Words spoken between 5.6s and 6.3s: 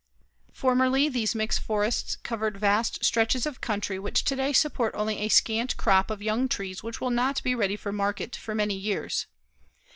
crop of